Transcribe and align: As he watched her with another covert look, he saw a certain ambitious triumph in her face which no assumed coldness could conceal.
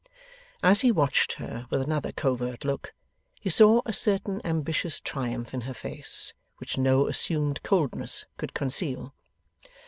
As 0.63 0.81
he 0.81 0.91
watched 0.91 1.33
her 1.33 1.67
with 1.69 1.79
another 1.79 2.11
covert 2.11 2.65
look, 2.65 2.91
he 3.39 3.51
saw 3.51 3.81
a 3.85 3.93
certain 3.93 4.41
ambitious 4.43 4.99
triumph 4.99 5.53
in 5.53 5.61
her 5.61 5.75
face 5.75 6.33
which 6.57 6.75
no 6.75 7.05
assumed 7.05 7.61
coldness 7.61 8.25
could 8.37 8.55
conceal. 8.55 9.13